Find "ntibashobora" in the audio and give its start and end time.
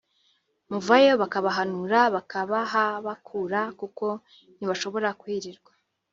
4.57-5.09